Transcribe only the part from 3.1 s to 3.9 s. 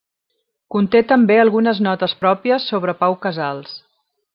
Casals.